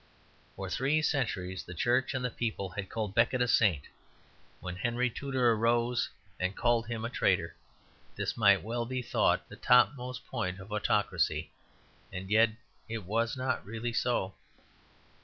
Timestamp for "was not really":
13.05-13.93